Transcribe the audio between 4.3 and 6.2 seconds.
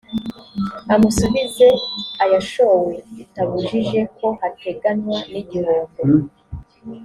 hateganywa n’igihombo